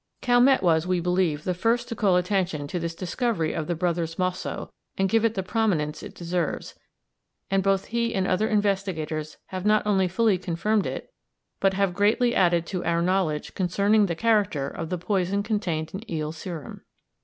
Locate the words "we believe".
0.87-1.43